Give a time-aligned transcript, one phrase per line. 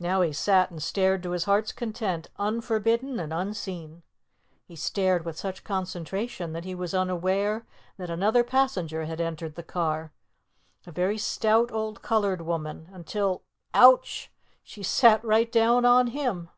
[0.00, 4.02] Now he sat and stared to his heart's content, unforbidden and unseen.
[4.66, 7.64] He stared with such concentration that he was unaware
[7.96, 10.12] that another passenger had entered the car,
[10.84, 14.32] a very stout old colored woman, until, ouch!
[14.64, 16.50] she sat right down on him!